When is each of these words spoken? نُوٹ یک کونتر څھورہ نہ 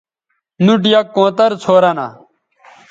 نُوٹ 0.65 0.81
یک 0.93 1.07
کونتر 1.15 1.51
څھورہ 1.61 1.91
نہ 1.97 2.07